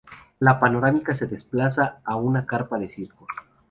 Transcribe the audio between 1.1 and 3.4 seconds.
se desplaza a una carpa de circo.